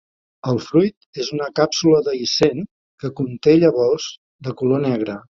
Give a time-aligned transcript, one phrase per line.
[0.51, 2.63] El fruit és una càpsula dehiscent,
[3.03, 4.07] que conté llavors
[4.49, 5.19] de color negre.